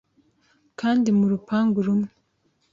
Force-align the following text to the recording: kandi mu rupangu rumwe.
kandi 0.79 1.07
mu 1.17 1.25
rupangu 1.33 1.77
rumwe. 1.85 2.09